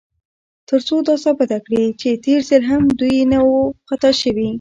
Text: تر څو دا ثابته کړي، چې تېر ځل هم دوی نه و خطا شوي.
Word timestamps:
تر 0.69 0.79
څو 0.87 0.95
دا 1.07 1.15
ثابته 1.23 1.57
کړي، 1.65 1.83
چې 2.01 2.09
تېر 2.25 2.39
ځل 2.49 2.63
هم 2.71 2.83
دوی 2.99 3.17
نه 3.31 3.39
و 3.47 3.51
خطا 3.87 4.11
شوي. 4.21 4.49